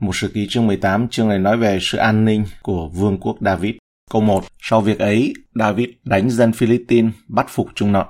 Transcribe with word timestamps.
Một 0.00 0.16
sự 0.16 0.28
ký 0.34 0.46
chương 0.50 0.66
18, 0.66 1.08
chương 1.08 1.28
này 1.28 1.38
nói 1.38 1.56
về 1.56 1.78
sự 1.80 1.98
an 1.98 2.24
ninh 2.24 2.44
của 2.62 2.88
vương 2.88 3.18
quốc 3.20 3.36
David. 3.40 3.74
Câu 4.10 4.22
1. 4.22 4.44
Sau 4.62 4.80
việc 4.80 4.98
ấy, 4.98 5.32
David 5.54 5.88
đánh 6.04 6.30
dân 6.30 6.52
Philippines 6.52 7.12
bắt 7.28 7.46
phục 7.48 7.68
chúng 7.74 7.92
nó. 7.92 8.06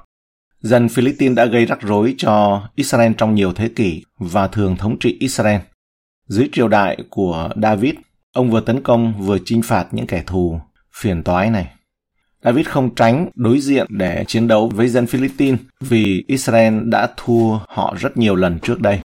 Dân 0.61 0.89
Philippines 0.89 1.37
đã 1.37 1.45
gây 1.45 1.67
rắc 1.67 1.83
rối 1.83 2.15
cho 2.19 2.63
Israel 2.75 3.13
trong 3.19 3.35
nhiều 3.35 3.53
thế 3.53 3.69
kỷ 3.69 4.03
và 4.19 4.49
thường 4.49 4.77
thống 4.77 4.99
trị 4.99 5.17
Israel. 5.21 5.61
Dưới 6.27 6.49
triều 6.53 6.69
đại 6.69 6.99
của 7.11 7.51
David, 7.63 7.95
ông 8.33 8.51
vừa 8.51 8.61
tấn 8.61 8.83
công 8.83 9.15
vừa 9.27 9.39
chinh 9.45 9.63
phạt 9.63 9.87
những 9.91 10.07
kẻ 10.07 10.23
thù 10.27 10.61
phiền 10.97 11.23
toái 11.23 11.51
này. 11.51 11.71
David 12.45 12.67
không 12.67 12.95
tránh 12.95 13.29
đối 13.35 13.61
diện 13.61 13.87
để 13.91 14.25
chiến 14.29 14.49
đấu 14.49 14.71
với 14.75 14.89
dân 14.89 15.07
Philippines 15.07 15.61
vì 15.81 16.25
Israel 16.27 16.75
đã 16.85 17.09
thua 17.17 17.59
họ 17.69 17.95
rất 18.01 18.17
nhiều 18.17 18.35
lần 18.35 18.59
trước 18.59 18.81
đây. 18.81 19.01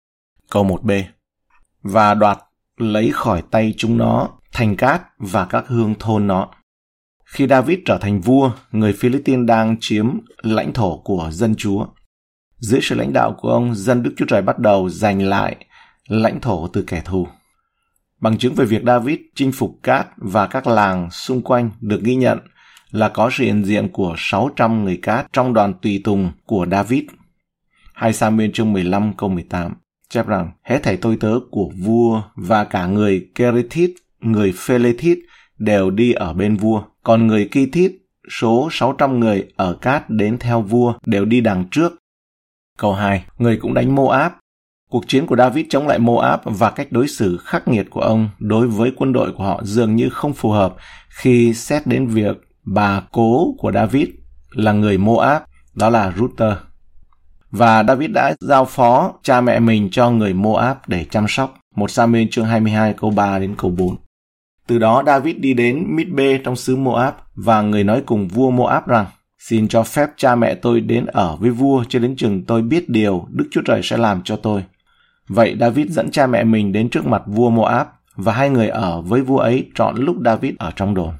Câu 0.51 0.65
1b 0.65 1.03
Và 1.81 2.13
đoạt 2.13 2.39
lấy 2.81 3.11
khỏi 3.13 3.43
tay 3.51 3.73
chúng 3.77 3.97
nó 3.97 4.29
thành 4.51 4.75
cát 4.75 5.01
và 5.17 5.45
các 5.45 5.67
hương 5.67 5.95
thôn 5.99 6.27
nó. 6.27 6.47
Khi 7.25 7.47
David 7.47 7.79
trở 7.85 7.97
thành 7.97 8.21
vua, 8.21 8.51
người 8.71 8.93
Philippines 8.93 9.47
đang 9.47 9.75
chiếm 9.79 10.17
lãnh 10.41 10.73
thổ 10.73 10.97
của 10.97 11.29
dân 11.31 11.55
Chúa. 11.55 11.85
Dưới 12.57 12.81
sự 12.83 12.95
lãnh 12.95 13.13
đạo 13.13 13.35
của 13.39 13.49
ông, 13.49 13.75
dân 13.75 14.03
Đức 14.03 14.13
Chúa 14.17 14.25
Trời 14.25 14.41
bắt 14.41 14.59
đầu 14.59 14.89
giành 14.89 15.21
lại 15.21 15.55
lãnh 16.07 16.39
thổ 16.39 16.67
từ 16.67 16.83
kẻ 16.87 17.01
thù. 17.05 17.27
Bằng 18.21 18.37
chứng 18.37 18.55
về 18.55 18.65
việc 18.65 18.81
David 18.85 19.19
chinh 19.35 19.51
phục 19.51 19.79
Cát 19.83 20.07
và 20.17 20.47
các 20.47 20.67
làng 20.67 21.11
xung 21.11 21.41
quanh 21.41 21.71
được 21.81 22.01
ghi 22.03 22.15
nhận 22.15 22.39
là 22.91 23.09
có 23.09 23.29
sự 23.33 23.43
hiện 23.43 23.63
diện 23.63 23.89
của 23.89 24.15
600 24.17 24.83
người 24.83 24.99
Cát 25.01 25.27
trong 25.33 25.53
đoàn 25.53 25.73
tùy 25.81 26.01
tùng 26.03 26.31
của 26.45 26.65
David. 26.71 27.03
2 27.93 28.13
Samuel 28.13 28.51
chương 28.53 28.73
15 28.73 29.13
câu 29.17 29.29
18 29.29 29.73
chép 30.09 30.27
rằng 30.27 30.51
hết 30.63 30.79
thảy 30.83 30.97
tôi 30.97 31.17
tớ 31.19 31.39
của 31.51 31.71
vua 31.77 32.21
và 32.35 32.63
cả 32.63 32.85
người 32.85 33.29
Kerethit, 33.35 33.93
người 34.19 34.53
Phelethit 34.55 35.19
đều 35.57 35.89
đi 35.89 36.13
ở 36.13 36.33
bên 36.33 36.55
vua, 36.55 36.83
còn 37.03 37.27
người 37.27 37.49
Kithit 37.51 37.91
số 38.29 38.69
600 38.71 39.19
người 39.19 39.47
ở 39.55 39.73
Cát 39.81 40.09
đến 40.09 40.37
theo 40.37 40.61
vua 40.61 40.93
đều 41.05 41.25
đi 41.25 41.41
đằng 41.41 41.65
trước. 41.71 41.93
Câu 42.77 42.93
2. 42.93 43.25
Người 43.37 43.57
cũng 43.57 43.73
đánh 43.73 43.95
Moab. 43.95 44.31
Cuộc 44.89 45.07
chiến 45.07 45.25
của 45.25 45.35
David 45.35 45.65
chống 45.69 45.87
lại 45.87 45.99
Moab 45.99 46.39
và 46.43 46.71
cách 46.71 46.91
đối 46.91 47.07
xử 47.07 47.37
khắc 47.37 47.67
nghiệt 47.67 47.87
của 47.89 48.01
ông 48.01 48.29
đối 48.39 48.67
với 48.67 48.91
quân 48.97 49.13
đội 49.13 49.31
của 49.31 49.43
họ 49.43 49.61
dường 49.63 49.95
như 49.95 50.09
không 50.09 50.33
phù 50.33 50.51
hợp 50.51 50.75
khi 51.09 51.53
xét 51.53 51.87
đến 51.87 52.07
việc 52.07 52.37
bà 52.63 53.01
cố 53.11 53.55
của 53.57 53.71
David 53.71 54.07
là 54.51 54.71
người 54.71 54.97
Moab, 54.97 55.41
đó 55.75 55.89
là 55.89 56.13
Ruther. 56.17 56.53
Và 57.51 57.83
David 57.83 58.11
đã 58.11 58.35
giao 58.39 58.65
phó 58.65 59.13
cha 59.23 59.41
mẹ 59.41 59.59
mình 59.59 59.89
cho 59.91 60.09
người 60.09 60.33
Moab 60.33 60.77
để 60.87 61.05
chăm 61.09 61.25
sóc. 61.27 61.57
Một 61.75 61.91
Samuel 61.91 62.27
chương 62.31 62.45
22 62.45 62.93
câu 62.93 63.09
3 63.11 63.39
đến 63.39 63.55
câu 63.57 63.71
4. 63.71 63.95
Từ 64.67 64.79
đó 64.79 65.03
David 65.05 65.35
đi 65.37 65.53
đến 65.53 65.95
Mitbe 65.95 66.37
trong 66.37 66.55
xứ 66.55 66.75
Moab 66.75 67.13
và 67.35 67.61
người 67.61 67.83
nói 67.83 68.03
cùng 68.05 68.27
vua 68.27 68.51
Moab 68.51 68.87
rằng, 68.87 69.05
Xin 69.39 69.67
cho 69.67 69.83
phép 69.83 70.09
cha 70.17 70.35
mẹ 70.35 70.55
tôi 70.55 70.81
đến 70.81 71.05
ở 71.05 71.35
với 71.35 71.49
vua 71.49 71.83
cho 71.89 71.99
đến 71.99 72.15
chừng 72.15 72.43
tôi 72.45 72.61
biết 72.61 72.89
điều 72.89 73.27
Đức 73.29 73.47
Chúa 73.51 73.61
Trời 73.65 73.81
sẽ 73.83 73.97
làm 73.97 74.21
cho 74.23 74.35
tôi. 74.35 74.63
Vậy 75.27 75.55
David 75.59 75.91
dẫn 75.91 76.11
cha 76.11 76.27
mẹ 76.27 76.43
mình 76.43 76.71
đến 76.71 76.89
trước 76.89 77.07
mặt 77.07 77.21
vua 77.25 77.49
Moab 77.49 77.87
và 78.15 78.33
hai 78.33 78.49
người 78.49 78.67
ở 78.67 79.01
với 79.01 79.21
vua 79.21 79.37
ấy 79.37 79.69
trọn 79.75 79.95
lúc 79.97 80.15
David 80.25 80.53
ở 80.57 80.71
trong 80.75 80.93
đồn. 80.93 81.13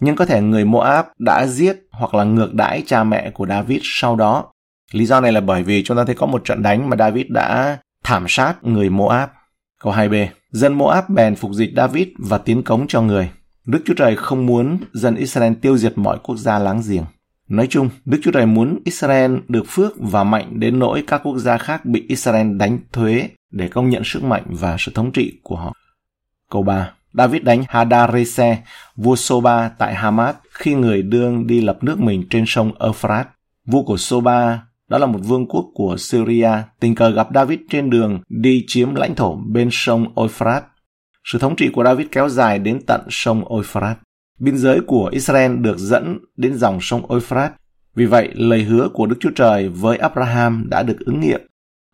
Nhưng 0.00 0.16
có 0.16 0.26
thể 0.26 0.40
người 0.40 0.64
Moab 0.64 1.06
đã 1.18 1.46
giết 1.46 1.76
hoặc 1.90 2.14
là 2.14 2.24
ngược 2.24 2.54
đãi 2.54 2.82
cha 2.86 3.04
mẹ 3.04 3.30
của 3.30 3.46
David 3.46 3.80
sau 3.82 4.16
đó. 4.16 4.44
Lý 4.92 5.06
do 5.06 5.20
này 5.20 5.32
là 5.32 5.40
bởi 5.40 5.62
vì 5.62 5.82
chúng 5.82 5.96
ta 5.96 6.04
thấy 6.04 6.14
có 6.14 6.26
một 6.26 6.44
trận 6.44 6.62
đánh 6.62 6.90
mà 6.90 6.96
David 6.96 7.26
đã 7.28 7.78
thảm 8.04 8.24
sát 8.28 8.54
người 8.64 8.90
Moab. 8.90 9.28
Câu 9.82 9.92
2b. 9.92 10.26
Dân 10.50 10.74
Moab 10.74 11.04
bèn 11.08 11.34
phục 11.36 11.52
dịch 11.52 11.70
David 11.76 12.08
và 12.18 12.38
tiến 12.38 12.62
cống 12.62 12.86
cho 12.88 13.02
người. 13.02 13.30
Đức 13.66 13.82
Chúa 13.84 13.94
Trời 13.94 14.16
không 14.16 14.46
muốn 14.46 14.78
dân 14.92 15.14
Israel 15.14 15.52
tiêu 15.62 15.78
diệt 15.78 15.98
mọi 15.98 16.18
quốc 16.22 16.36
gia 16.36 16.58
láng 16.58 16.82
giềng. 16.88 17.04
Nói 17.48 17.66
chung, 17.70 17.88
Đức 18.04 18.18
Chúa 18.22 18.30
Trời 18.30 18.46
muốn 18.46 18.78
Israel 18.84 19.36
được 19.48 19.64
phước 19.68 19.92
và 19.96 20.24
mạnh 20.24 20.60
đến 20.60 20.78
nỗi 20.78 21.04
các 21.06 21.20
quốc 21.24 21.38
gia 21.38 21.58
khác 21.58 21.84
bị 21.84 22.04
Israel 22.08 22.56
đánh 22.56 22.78
thuế 22.92 23.28
để 23.50 23.68
công 23.68 23.90
nhận 23.90 24.02
sức 24.04 24.24
mạnh 24.24 24.44
và 24.46 24.76
sự 24.78 24.92
thống 24.94 25.12
trị 25.12 25.40
của 25.42 25.56
họ. 25.56 25.72
Câu 26.50 26.62
3. 26.62 26.92
David 27.12 27.42
đánh 27.42 27.64
Hadarese, 27.68 28.58
vua 28.96 29.16
Soba 29.16 29.68
tại 29.68 29.94
Hamat 29.94 30.36
khi 30.50 30.74
người 30.74 31.02
đương 31.02 31.46
đi 31.46 31.60
lập 31.60 31.78
nước 31.82 32.00
mình 32.00 32.24
trên 32.30 32.44
sông 32.46 32.72
Euphrates. 32.80 33.32
Vua 33.66 33.82
của 33.82 33.96
Soba 33.96 34.60
đó 34.88 34.98
là 34.98 35.06
một 35.06 35.18
vương 35.22 35.46
quốc 35.46 35.64
của 35.74 35.96
Syria, 35.98 36.50
tình 36.80 36.94
cờ 36.94 37.10
gặp 37.10 37.28
David 37.34 37.58
trên 37.70 37.90
đường 37.90 38.20
đi 38.28 38.64
chiếm 38.66 38.94
lãnh 38.94 39.14
thổ 39.14 39.34
bên 39.34 39.68
sông 39.72 40.16
Euphrates. 40.16 40.68
Sự 41.24 41.38
thống 41.38 41.56
trị 41.56 41.68
của 41.72 41.84
David 41.84 42.06
kéo 42.12 42.28
dài 42.28 42.58
đến 42.58 42.80
tận 42.86 43.00
sông 43.10 43.48
Euphrates. 43.48 43.96
Biên 44.40 44.58
giới 44.58 44.80
của 44.86 45.08
Israel 45.12 45.56
được 45.56 45.78
dẫn 45.78 46.18
đến 46.36 46.54
dòng 46.54 46.78
sông 46.80 47.10
Euphrates. 47.10 47.52
Vì 47.94 48.06
vậy, 48.06 48.28
lời 48.34 48.62
hứa 48.62 48.88
của 48.92 49.06
Đức 49.06 49.16
Chúa 49.20 49.30
Trời 49.36 49.68
với 49.68 49.96
Abraham 49.96 50.66
đã 50.68 50.82
được 50.82 50.96
ứng 51.06 51.20
nghiệm. 51.20 51.40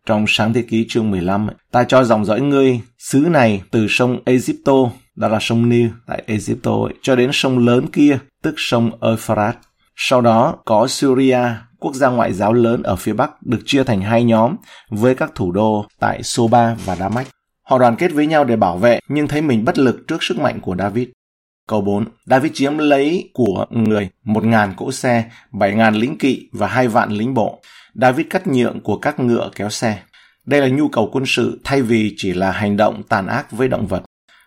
Trong 0.05 0.25
sáng 0.27 0.53
thế 0.53 0.61
ký 0.61 0.85
chương 0.89 1.11
15, 1.11 1.47
ta 1.71 1.83
cho 1.83 2.03
dòng 2.03 2.25
dõi 2.25 2.41
ngươi, 2.41 2.79
xứ 2.97 3.19
này 3.19 3.61
từ 3.71 3.87
sông 3.89 4.19
Egypto, 4.25 4.73
đó 5.15 5.27
là 5.27 5.37
sông 5.41 5.69
Nil 5.69 5.87
tại 6.07 6.23
Egypto, 6.25 6.71
cho 7.01 7.15
đến 7.15 7.29
sông 7.33 7.57
lớn 7.57 7.87
kia, 7.87 8.17
tức 8.43 8.55
sông 8.57 8.91
Euphrates. 9.01 9.55
Sau 9.95 10.21
đó 10.21 10.57
có 10.65 10.87
Syria, 10.87 11.39
quốc 11.85 11.95
gia 11.95 12.09
ngoại 12.09 12.33
giáo 12.33 12.53
lớn 12.53 12.83
ở 12.83 12.95
phía 12.95 13.13
Bắc 13.13 13.43
được 13.43 13.59
chia 13.65 13.83
thành 13.83 14.01
hai 14.01 14.23
nhóm 14.23 14.55
với 14.89 15.15
các 15.15 15.31
thủ 15.35 15.51
đô 15.51 15.85
tại 15.99 16.23
Soba 16.23 16.75
và 16.85 16.95
Damascus. 16.95 17.31
Họ 17.63 17.79
đoàn 17.79 17.95
kết 17.95 18.11
với 18.13 18.27
nhau 18.27 18.43
để 18.43 18.55
bảo 18.55 18.77
vệ 18.77 18.99
nhưng 19.07 19.27
thấy 19.27 19.41
mình 19.41 19.65
bất 19.65 19.77
lực 19.77 20.07
trước 20.07 20.23
sức 20.23 20.39
mạnh 20.39 20.59
của 20.61 20.75
David. 20.79 21.07
Câu 21.67 21.81
4. 21.81 22.05
David 22.25 22.51
chiếm 22.55 22.77
lấy 22.77 23.29
của 23.33 23.65
người 23.69 24.09
1.000 24.25 24.73
cỗ 24.77 24.91
xe, 24.91 25.23
7.000 25.51 25.99
lính 25.99 26.17
kỵ 26.17 26.49
và 26.51 26.67
2 26.67 26.87
vạn 26.87 27.11
lính 27.11 27.33
bộ. 27.33 27.61
David 27.95 28.27
cắt 28.29 28.47
nhượng 28.47 28.81
của 28.81 28.97
các 28.97 29.19
ngựa 29.19 29.49
kéo 29.55 29.69
xe. 29.69 29.99
Đây 30.45 30.61
là 30.61 30.67
nhu 30.67 30.87
cầu 30.87 31.09
quân 31.13 31.23
sự 31.27 31.59
thay 31.63 31.81
vì 31.81 32.13
chỉ 32.17 32.33
là 32.33 32.51
hành 32.51 32.77
động 32.77 33.03
tàn 33.09 33.27
ác 33.27 33.51
với 33.51 33.67
động 33.67 33.87
vật. 33.87 34.03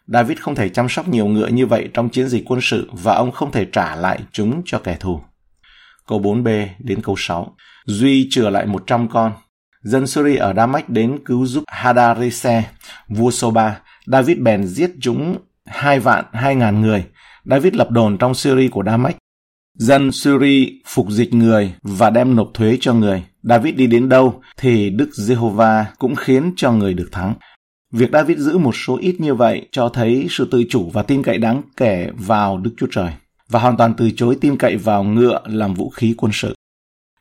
David 0.06 0.38
không 0.38 0.54
thể 0.54 0.68
chăm 0.68 0.88
sóc 0.88 1.08
nhiều 1.08 1.26
ngựa 1.26 1.48
như 1.48 1.66
vậy 1.66 1.88
trong 1.94 2.08
chiến 2.08 2.28
dịch 2.28 2.44
quân 2.46 2.60
sự 2.62 2.90
và 2.92 3.14
ông 3.14 3.30
không 3.30 3.52
thể 3.52 3.64
trả 3.72 3.96
lại 3.96 4.18
chúng 4.32 4.62
cho 4.64 4.78
kẻ 4.78 4.96
thù. 5.00 5.20
Câu 6.08 6.20
4b 6.20 6.66
đến 6.78 7.02
câu 7.02 7.14
6. 7.18 7.56
Duy 7.86 8.28
chừa 8.30 8.50
lại 8.50 8.66
100 8.66 9.08
con. 9.08 9.32
Dân 9.82 10.06
Syria 10.06 10.36
ở 10.36 10.54
Damascus 10.54 10.90
đến 10.90 11.18
cứu 11.24 11.46
giúp 11.46 11.64
Hadarise, 11.66 12.64
vua 13.08 13.30
Soba. 13.30 13.80
David 14.06 14.38
bèn 14.38 14.66
giết 14.66 14.90
chúng 15.00 15.38
hai 15.66 16.00
vạn 16.00 16.24
hai 16.32 16.54
ngàn 16.54 16.80
người. 16.80 17.04
David 17.44 17.74
lập 17.74 17.90
đồn 17.90 18.18
trong 18.18 18.34
Syria 18.34 18.68
của 18.68 18.82
Damascus. 18.86 19.18
Dân 19.78 20.12
Syria 20.12 20.66
phục 20.86 21.10
dịch 21.10 21.34
người 21.34 21.74
và 21.82 22.10
đem 22.10 22.36
nộp 22.36 22.50
thuế 22.54 22.78
cho 22.80 22.94
người. 22.94 23.24
David 23.42 23.74
đi 23.74 23.86
đến 23.86 24.08
đâu 24.08 24.42
thì 24.56 24.90
Đức 24.90 25.10
Giê-hô-va 25.14 25.86
cũng 25.98 26.14
khiến 26.14 26.52
cho 26.56 26.72
người 26.72 26.94
được 26.94 27.08
thắng. 27.12 27.34
Việc 27.92 28.10
David 28.12 28.38
giữ 28.38 28.58
một 28.58 28.74
số 28.74 28.98
ít 29.00 29.16
như 29.18 29.34
vậy 29.34 29.68
cho 29.72 29.88
thấy 29.88 30.26
sự 30.30 30.48
tự 30.50 30.64
chủ 30.68 30.90
và 30.92 31.02
tin 31.02 31.22
cậy 31.22 31.38
đáng 31.38 31.62
kể 31.76 32.10
vào 32.16 32.58
Đức 32.58 32.70
Chúa 32.78 32.86
Trời 32.90 33.12
và 33.48 33.60
hoàn 33.60 33.76
toàn 33.76 33.94
từ 33.94 34.10
chối 34.16 34.36
tin 34.40 34.56
cậy 34.56 34.76
vào 34.76 35.04
ngựa 35.04 35.40
làm 35.44 35.74
vũ 35.74 35.90
khí 35.90 36.14
quân 36.18 36.32
sự. 36.34 36.54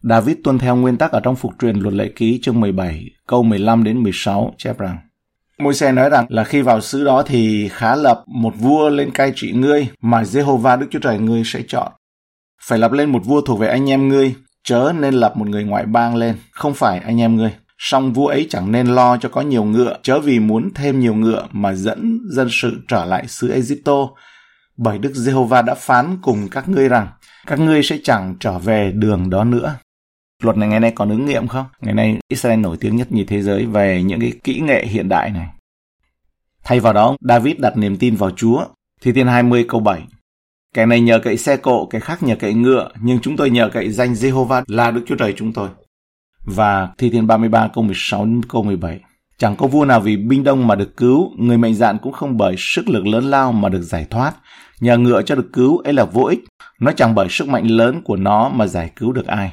David 0.04 0.38
tuân 0.44 0.60
theo 0.60 0.76
nguyên 0.76 0.98
tắc 0.98 1.12
ở 1.12 1.20
trong 1.20 1.36
phục 1.36 1.52
truyền 1.60 1.80
luật 1.80 1.94
lệ 1.94 2.12
ký 2.16 2.40
chương 2.42 2.60
17, 2.60 3.06
câu 3.28 3.44
15 3.44 3.84
đến 3.84 4.04
16 4.04 4.54
chép 4.58 4.78
rằng 4.78 4.98
Môi 5.60 5.74
xe 5.74 5.92
nói 5.92 6.10
rằng 6.10 6.26
là 6.30 6.44
khi 6.44 6.62
vào 6.62 6.82
xứ 6.82 7.04
đó 7.04 7.24
thì 7.24 7.70
khá 7.70 7.96
lập 7.96 8.24
một 8.28 8.54
vua 8.58 8.90
lên 8.90 9.12
cai 9.12 9.32
trị 9.36 9.52
ngươi 9.52 9.88
mà 10.02 10.22
Jehovah 10.22 10.80
Đức 10.80 10.88
Chúa 10.92 11.00
Trời 11.00 11.20
ngươi 11.20 11.44
sẽ 11.46 11.62
chọn. 11.68 11.92
Phải 12.62 12.80
lập 12.80 12.92
lên 12.92 13.10
một 13.10 13.26
vua 13.26 13.42
thuộc 13.42 13.60
về 13.60 13.68
anh 13.68 13.90
em 13.90 14.08
ngươi, 14.08 14.36
chớ 14.64 14.94
nên 15.00 15.14
lập 15.14 15.38
một 15.38 15.50
người 15.50 15.64
ngoại 15.64 15.86
bang 15.86 16.16
lên, 16.16 16.36
không 16.52 16.74
phải 16.74 17.00
anh 17.00 17.22
em 17.22 17.36
ngươi. 17.36 17.52
Song 17.78 18.14
vua 18.14 18.28
ấy 18.28 18.48
chẳng 18.50 18.72
nên 18.72 18.88
lo 18.88 19.18
cho 19.18 19.30
có 19.30 19.42
nhiều 19.42 19.64
ngựa, 19.64 19.98
chớ 20.04 20.20
vì 20.20 20.40
muốn 20.40 20.70
thêm 20.76 21.00
nhiều 21.00 21.14
ngựa 21.14 21.48
mà 21.52 21.74
dẫn 21.74 22.20
dân 22.30 22.48
sự 22.52 22.78
trở 22.88 23.06
lại 23.06 23.28
xứ 23.28 23.50
Egypto, 23.52 24.10
bởi 24.78 24.98
Đức 24.98 25.16
Giê-hô-va 25.16 25.62
đã 25.62 25.76
phán 25.76 26.18
cùng 26.22 26.48
các 26.52 26.70
ngươi 26.70 26.90
rằng 26.90 27.08
các 27.46 27.60
ngươi 27.60 27.84
sẽ 27.84 27.98
chẳng 28.04 28.36
trở 28.40 28.60
về 28.60 28.92
đường 28.92 29.30
đó 29.30 29.44
nữa. 29.44 29.76
Luật 30.44 30.58
này 30.58 30.70
ngày 30.70 30.80
nay 30.80 30.92
còn 30.96 31.10
ứng 31.10 31.26
nghiệm 31.26 31.48
không? 31.48 31.66
Ngày 31.82 31.94
nay 31.94 32.18
Israel 32.28 32.60
nổi 32.60 32.78
tiếng 32.80 32.96
nhất 32.96 33.12
nhì 33.12 33.24
thế 33.24 33.42
giới 33.42 33.66
về 33.66 34.04
những 34.04 34.20
cái 34.20 34.34
kỹ 34.44 34.60
nghệ 34.60 34.86
hiện 34.86 35.10
đại 35.10 35.30
này. 35.30 35.48
Thay 36.64 36.80
vào 36.80 36.94
đó, 36.94 37.16
David 37.22 37.60
đặt 37.60 37.78
niềm 37.78 37.98
tin 37.98 38.16
vào 38.16 38.32
Chúa. 38.32 38.66
Thi 39.02 39.12
Thiên 39.12 39.28
20 39.28 39.66
câu 39.68 39.80
7 39.80 40.02
Kẻ 40.74 40.86
này 40.86 41.02
nhờ 41.02 41.20
cậy 41.20 41.38
xe 41.38 41.58
cộ, 41.58 41.86
kẻ 41.86 42.00
khác 42.00 42.24
nhờ 42.24 42.36
cậy 42.36 42.54
ngựa, 42.54 42.90
nhưng 43.02 43.20
chúng 43.20 43.38
tôi 43.38 43.50
nhờ 43.50 43.70
cậy 43.74 43.92
danh 43.92 44.14
Jehovah 44.14 44.64
là 44.68 44.92
Đức 44.92 45.04
Chúa 45.08 45.16
Trời 45.16 45.34
chúng 45.38 45.54
tôi. 45.54 45.70
Và 46.46 46.90
Thi 46.98 47.10
Thiên 47.10 47.28
33 47.28 47.70
câu 47.74 47.84
16 47.84 48.28
câu 48.50 48.64
17 48.64 49.00
Chẳng 49.38 49.56
có 49.56 49.68
vua 49.68 49.86
nào 49.86 50.00
vì 50.00 50.18
binh 50.18 50.44
đông 50.44 50.68
mà 50.68 50.76
được 50.76 50.98
cứu, 50.98 51.32
người 51.38 51.58
mạnh 51.58 51.74
dạn 51.74 51.98
cũng 51.98 52.14
không 52.14 52.38
bởi 52.38 52.56
sức 52.58 52.90
lực 52.90 53.08
lớn 53.08 53.24
lao 53.24 53.52
mà 53.52 53.70
được 53.70 53.82
giải 53.82 54.06
thoát. 54.10 54.34
Nhờ 54.80 54.98
ngựa 54.98 55.22
cho 55.22 55.36
được 55.36 55.50
cứu 55.54 55.78
ấy 55.78 55.94
là 55.94 56.06
vô 56.06 56.24
ích, 56.24 56.40
nó 56.80 56.92
chẳng 56.92 57.16
bởi 57.16 57.28
sức 57.30 57.48
mạnh 57.48 57.68
lớn 57.68 58.02
của 58.04 58.16
nó 58.16 58.50
mà 58.50 58.68
giải 58.68 58.92
cứu 58.96 59.12
được 59.12 59.28
ai. 59.28 59.52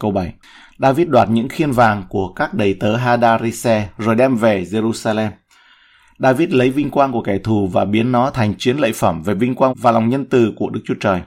Câu 0.00 0.10
7. 0.10 0.32
David 0.78 1.08
đoạt 1.08 1.30
những 1.30 1.48
khiên 1.48 1.70
vàng 1.70 2.04
của 2.08 2.32
các 2.32 2.54
đầy 2.54 2.74
tớ 2.74 2.96
Hadarise 2.96 3.88
rồi 3.98 4.14
đem 4.14 4.36
về 4.36 4.64
Jerusalem. 4.64 5.30
David 6.18 6.50
lấy 6.50 6.70
vinh 6.70 6.90
quang 6.90 7.12
của 7.12 7.22
kẻ 7.22 7.38
thù 7.38 7.66
và 7.66 7.84
biến 7.84 8.12
nó 8.12 8.30
thành 8.30 8.54
chiến 8.58 8.76
lợi 8.76 8.92
phẩm 8.92 9.22
về 9.22 9.34
vinh 9.34 9.54
quang 9.54 9.74
và 9.76 9.92
lòng 9.92 10.08
nhân 10.08 10.24
từ 10.24 10.52
của 10.56 10.70
Đức 10.70 10.80
Chúa 10.84 10.94
Trời. 11.00 11.20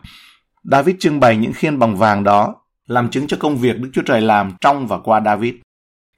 David 0.64 0.96
trưng 1.00 1.20
bày 1.20 1.38
những 1.38 1.54
khiên 1.54 1.80
bằng 1.80 1.96
vàng 1.96 2.24
đó, 2.24 2.56
làm 2.88 3.10
chứng 3.10 3.28
cho 3.28 3.38
công 3.40 3.58
việc 3.58 3.80
Đức 3.80 3.90
Chúa 3.94 4.02
Trời 4.02 4.22
làm 4.22 4.52
trong 4.62 4.88
và 4.88 5.00
qua 5.00 5.22
David. 5.26 5.54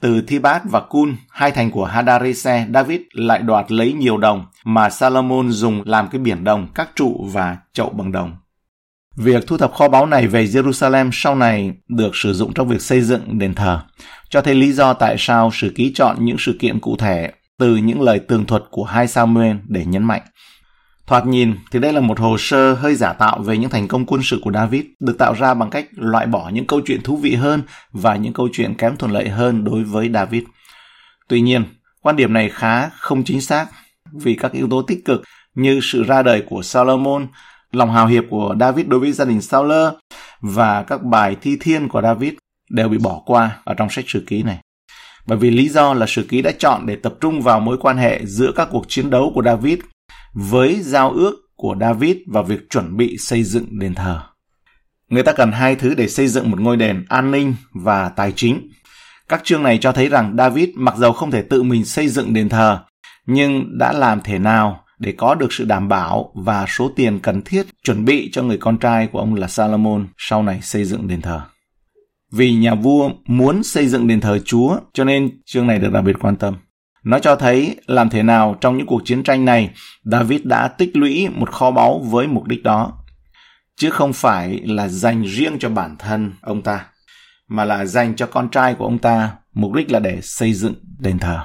Từ 0.02 0.22
Thibat 0.22 0.62
và 0.66 0.80
Kun, 0.80 1.16
hai 1.30 1.52
thành 1.52 1.72
của 1.72 1.86
Hadarise 1.86 2.68
David 2.74 3.02
lại 3.14 3.42
đoạt 3.42 3.72
lấy 3.72 3.94
nhiều 3.94 4.18
đồng 4.18 4.46
mà 4.66 4.90
Salomon 4.90 5.52
dùng 5.52 5.82
làm 5.86 6.08
cái 6.08 6.22
biển 6.22 6.44
đồng, 6.44 6.68
các 6.76 6.90
trụ 6.96 7.28
và 7.34 7.58
chậu 7.74 7.90
bằng 7.90 8.12
đồng. 8.12 8.36
Việc 9.18 9.48
thu 9.48 9.58
thập 9.58 9.74
kho 9.74 9.88
báu 9.88 10.06
này 10.06 10.28
về 10.28 10.46
Jerusalem 10.46 11.10
sau 11.14 11.36
này 11.36 11.74
được 11.88 12.16
sử 12.16 12.34
dụng 12.34 12.54
trong 12.54 12.68
việc 12.68 12.82
xây 12.82 13.02
dựng 13.02 13.40
đền 13.40 13.54
thờ, 13.54 13.82
cho 14.30 14.42
thấy 14.42 14.56
lý 14.56 14.74
do 14.74 14.94
tại 14.94 15.16
sao 15.20 15.52
sử 15.54 15.72
ký 15.76 15.92
chọn 15.96 16.26
những 16.26 16.38
sự 16.40 16.58
kiện 16.60 16.80
cụ 16.80 16.96
thể 16.98 17.32
từ 17.60 17.76
những 17.76 18.02
lời 18.02 18.20
tường 18.20 18.46
thuật 18.46 18.64
của 18.72 18.84
hai 18.84 19.08
Samuel 19.08 19.56
để 19.68 19.86
nhấn 19.86 20.04
mạnh. 20.04 20.22
Thoạt 21.12 21.26
nhìn 21.26 21.56
thì 21.72 21.80
đây 21.80 21.94
là 21.94 22.00
một 22.00 22.20
hồ 22.20 22.36
sơ 22.40 22.74
hơi 22.74 22.96
giả 22.96 23.14
tạo 23.14 23.40
về 23.40 23.58
những 23.58 23.70
thành 23.70 23.88
công 23.88 24.06
quân 24.06 24.22
sự 24.24 24.40
của 24.44 24.52
David, 24.52 24.84
được 25.00 25.18
tạo 25.18 25.34
ra 25.34 25.54
bằng 25.54 25.70
cách 25.70 25.86
loại 25.96 26.26
bỏ 26.26 26.50
những 26.50 26.68
câu 26.68 26.82
chuyện 26.86 27.02
thú 27.04 27.18
vị 27.18 27.36
hơn 27.36 27.62
và 27.92 28.16
những 28.16 28.34
câu 28.34 28.50
chuyện 28.54 28.74
kém 28.74 28.98
thuận 28.98 29.12
lợi 29.12 29.30
hơn 29.30 29.64
đối 29.64 29.84
với 29.84 30.10
David. 30.14 30.44
Tuy 31.28 31.42
nhiên, 31.42 31.64
quan 32.02 32.16
điểm 32.16 32.34
này 32.34 32.50
khá 32.50 32.90
không 32.90 33.24
chính 33.24 33.42
xác 33.42 33.68
vì 34.12 34.36
các 34.36 34.52
yếu 34.52 34.68
tố 34.70 34.82
tích 34.82 35.06
cực 35.06 35.22
như 35.56 35.80
sự 35.84 36.04
ra 36.04 36.24
đời 36.24 36.44
của 36.50 36.62
Solomon, 36.62 37.28
lòng 37.72 37.92
hào 37.92 38.08
hiệp 38.08 38.24
của 38.30 38.56
David 38.60 38.88
đối 38.88 39.00
với 39.00 39.12
gia 39.12 39.26
đình 39.26 39.42
Saul 39.42 39.72
và 40.42 40.84
các 40.84 41.04
bài 41.04 41.36
thi 41.42 41.58
thiên 41.60 41.90
của 41.90 42.02
David 42.02 42.34
đều 42.70 42.90
bị 42.90 42.98
bỏ 42.98 43.22
qua 43.26 43.58
ở 43.64 43.74
trong 43.74 43.90
sách 43.90 44.06
sử 44.08 44.24
ký 44.28 44.44
này. 44.44 44.58
Bởi 45.28 45.38
vì 45.38 45.52
lý 45.52 45.70
do 45.70 45.94
là 45.94 46.06
sử 46.06 46.24
ký 46.24 46.42
đã 46.42 46.52
chọn 46.60 46.86
để 46.86 46.96
tập 46.96 47.14
trung 47.22 47.42
vào 47.42 47.60
mối 47.60 47.78
quan 47.78 47.98
hệ 47.98 48.22
giữa 48.26 48.52
các 48.56 48.68
cuộc 48.72 48.86
chiến 48.88 49.10
đấu 49.10 49.32
của 49.36 49.44
David 49.44 49.80
với 50.34 50.82
giao 50.82 51.12
ước 51.12 51.36
của 51.56 51.76
David 51.80 52.18
và 52.28 52.42
việc 52.42 52.70
chuẩn 52.70 52.98
bị 52.98 53.18
xây 53.18 53.44
dựng 53.44 53.80
đền 53.80 53.96
thờ. 53.96 54.22
Người 55.10 55.24
ta 55.24 55.34
cần 55.34 55.52
hai 55.52 55.76
thứ 55.76 55.94
để 55.96 56.08
xây 56.08 56.28
dựng 56.28 56.52
một 56.52 56.60
ngôi 56.60 56.78
đền 56.78 57.06
an 57.10 57.32
ninh 57.32 57.56
và 57.74 58.10
tài 58.10 58.32
chính. 58.36 58.70
Các 59.30 59.42
chương 59.44 59.64
này 59.64 59.78
cho 59.78 59.92
thấy 59.92 60.10
rằng 60.10 60.36
David 60.38 60.70
mặc 60.76 60.98
dầu 60.98 61.14
không 61.14 61.32
thể 61.32 61.42
tự 61.42 61.64
mình 61.64 61.86
xây 61.86 62.08
dựng 62.08 62.34
đền 62.34 62.50
thờ, 62.50 62.80
nhưng 63.26 63.78
đã 63.78 63.94
làm 63.94 64.22
thế 64.24 64.40
nào 64.40 64.84
để 65.00 65.14
có 65.18 65.36
được 65.36 65.54
sự 65.54 65.66
đảm 65.66 65.88
bảo 65.88 66.32
và 66.36 66.66
số 66.70 66.92
tiền 66.96 67.20
cần 67.20 67.42
thiết 67.42 67.66
chuẩn 67.84 68.06
bị 68.06 68.30
cho 68.32 68.44
người 68.44 68.58
con 68.58 68.78
trai 68.78 69.08
của 69.08 69.20
ông 69.20 69.36
là 69.36 69.48
Salomon 69.48 70.08
sau 70.18 70.44
này 70.44 70.60
xây 70.62 70.86
dựng 70.86 71.08
đền 71.08 71.22
thờ. 71.22 71.42
Vì 72.32 72.54
nhà 72.54 72.76
vua 72.76 73.10
muốn 73.26 73.64
xây 73.64 73.88
dựng 73.88 74.08
đền 74.08 74.22
thờ 74.22 74.40
Chúa, 74.46 74.78
cho 74.94 75.04
nên 75.04 75.42
chương 75.46 75.68
này 75.68 75.80
được 75.80 75.92
đặc 75.92 76.04
biệt 76.04 76.16
quan 76.20 76.36
tâm. 76.36 76.56
Nó 77.04 77.20
cho 77.20 77.36
thấy 77.36 77.76
làm 77.88 78.10
thế 78.10 78.24
nào 78.24 78.56
trong 78.62 78.78
những 78.78 78.88
cuộc 78.88 79.02
chiến 79.06 79.24
tranh 79.24 79.46
này, 79.46 79.70
David 80.04 80.42
đã 80.44 80.68
tích 80.68 80.90
lũy 80.94 81.30
một 81.30 81.52
kho 81.52 81.72
báu 81.72 82.00
với 82.00 82.28
mục 82.28 82.44
đích 82.48 82.64
đó, 82.64 82.94
chứ 83.78 83.90
không 83.90 84.14
phải 84.14 84.62
là 84.66 84.88
dành 84.88 85.24
riêng 85.24 85.60
cho 85.60 85.70
bản 85.70 85.96
thân 86.00 86.34
ông 86.42 86.62
ta, 86.62 86.86
mà 87.48 87.66
là 87.66 87.86
dành 87.86 88.16
cho 88.16 88.26
con 88.26 88.50
trai 88.50 88.74
của 88.74 88.86
ông 88.86 89.00
ta, 89.00 89.32
mục 89.54 89.74
đích 89.74 89.92
là 89.92 90.00
để 90.00 90.20
xây 90.22 90.54
dựng 90.54 90.74
đền 91.00 91.20
thờ. 91.20 91.40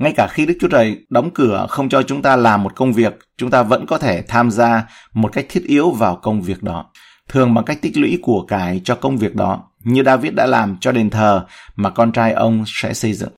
Ngay 0.00 0.12
cả 0.16 0.28
khi 0.30 0.46
Đức 0.46 0.54
Chúa 0.60 0.68
Trời 0.68 0.98
đóng 1.10 1.30
cửa 1.34 1.66
không 1.70 1.88
cho 1.88 2.02
chúng 2.02 2.22
ta 2.22 2.36
làm 2.36 2.62
một 2.62 2.76
công 2.76 2.92
việc, 2.92 3.18
chúng 3.36 3.50
ta 3.50 3.62
vẫn 3.62 3.86
có 3.86 3.98
thể 3.98 4.22
tham 4.22 4.50
gia 4.50 4.84
một 5.12 5.32
cách 5.32 5.46
thiết 5.48 5.64
yếu 5.66 5.90
vào 5.90 6.16
công 6.22 6.42
việc 6.42 6.62
đó, 6.62 6.90
thường 7.28 7.54
bằng 7.54 7.64
cách 7.64 7.78
tích 7.82 7.96
lũy 7.96 8.18
của 8.22 8.44
cải 8.48 8.80
cho 8.84 8.94
công 8.94 9.16
việc 9.16 9.34
đó, 9.34 9.62
như 9.84 10.02
David 10.02 10.32
đã 10.32 10.46
làm 10.46 10.76
cho 10.80 10.92
đền 10.92 11.10
thờ 11.10 11.46
mà 11.76 11.90
con 11.90 12.12
trai 12.12 12.32
ông 12.32 12.64
sẽ 12.66 12.94
xây 12.94 13.12
dựng 13.12 13.32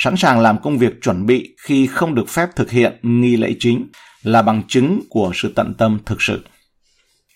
sẵn 0.00 0.16
sàng 0.16 0.40
làm 0.40 0.58
công 0.62 0.78
việc 0.78 1.02
chuẩn 1.02 1.26
bị 1.26 1.54
khi 1.62 1.86
không 1.86 2.14
được 2.14 2.28
phép 2.28 2.48
thực 2.56 2.70
hiện 2.70 2.98
nghi 3.02 3.36
lễ 3.36 3.54
chính 3.58 3.88
là 4.22 4.42
bằng 4.42 4.62
chứng 4.68 5.00
của 5.10 5.30
sự 5.34 5.52
tận 5.56 5.74
tâm 5.78 5.98
thực 6.06 6.22
sự. 6.22 6.44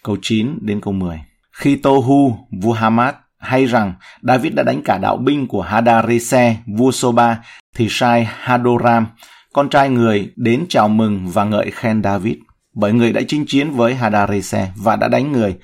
Câu 0.05 0.17
9 0.23 0.59
đến 0.61 0.81
câu 0.81 0.93
10 0.93 1.21
Khi 1.53 1.77
Tohu, 1.77 2.37
vua 2.63 2.73
Hamad, 2.73 3.15
hay 3.39 3.67
rằng 3.67 3.95
David 4.23 4.55
đã 4.55 4.63
đánh 4.63 4.83
cả 4.85 4.99
đạo 4.99 5.17
binh 5.17 5.47
của 5.47 5.63
Hadarese, 5.63 6.57
vua 6.67 6.93
Soba, 6.93 7.39
thì 7.75 7.87
sai 7.91 8.29
Hadoram, 8.31 9.07
con 9.53 9.69
trai 9.69 9.89
người, 9.89 10.33
đến 10.37 10.67
chào 10.69 10.89
mừng 10.89 11.29
và 11.29 11.45
ngợi 11.45 11.71
khen 11.71 12.03
David, 12.03 12.37
bởi 12.75 12.93
người 12.93 13.13
đã 13.13 13.21
chinh 13.29 13.45
chiến 13.49 13.71
với 13.71 13.95
Hadarese 13.95 14.73
và 14.77 14.97
đã 14.97 15.09
đánh 15.09 15.33
người, 15.33 15.57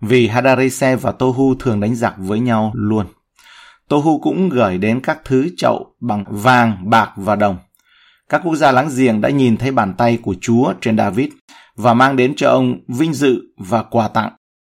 vì 0.00 0.28
Hadarese 0.28 0.96
và 0.96 1.12
Tohu 1.12 1.54
thường 1.54 1.80
đánh 1.80 1.94
giặc 1.94 2.14
với 2.18 2.40
nhau 2.40 2.72
luôn. 2.74 3.06
Tohu 3.88 4.18
cũng 4.18 4.48
gửi 4.48 4.78
đến 4.78 5.00
các 5.00 5.18
thứ 5.24 5.48
chậu 5.56 5.94
bằng 6.00 6.24
vàng, 6.28 6.90
bạc 6.90 7.10
và 7.16 7.36
đồng. 7.36 7.58
Các 8.28 8.40
quốc 8.44 8.54
gia 8.54 8.72
láng 8.72 8.88
giềng 8.96 9.20
đã 9.20 9.30
nhìn 9.30 9.56
thấy 9.56 9.70
bàn 9.70 9.94
tay 9.98 10.18
của 10.22 10.34
Chúa 10.40 10.72
trên 10.80 10.98
David 10.98 11.28
và 11.76 11.94
mang 11.94 12.16
đến 12.16 12.34
cho 12.36 12.50
ông 12.50 12.78
vinh 12.88 13.14
dự 13.14 13.42
và 13.58 13.82
quà 13.82 14.08
tặng. 14.08 14.32